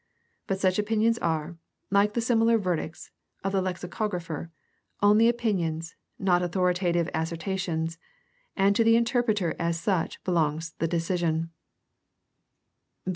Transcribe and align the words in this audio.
But 0.47 0.59
such 0.59 0.79
opinions 0.79 1.19
are, 1.19 1.57
like 1.91 2.15
the 2.15 2.21
similar 2.25 2.57
verdicts 2.57 3.11
of 3.43 3.51
the 3.51 3.61
lexicog 3.61 4.13
rapher, 4.13 4.49
only 4.99 5.29
opinions, 5.29 5.93
not 6.17 6.41
authoritative 6.41 7.07
assertions, 7.13 7.99
and 8.57 8.75
to 8.75 8.83
the 8.83 8.95
interpreter 8.95 9.53
as 9.59 9.79
such 9.79 10.17
belongs 10.23 10.71
the 10.79 10.87
decision. 10.87 11.51